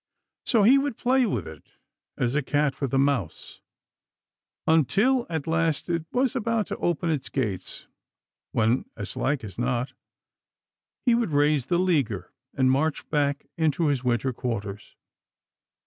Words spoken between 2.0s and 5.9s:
as a cat with a mouse, until at last